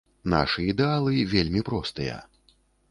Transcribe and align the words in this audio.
Нашы 0.33 0.63
ідэалы 0.71 1.13
вельмі 1.35 1.61
простыя. 1.69 2.17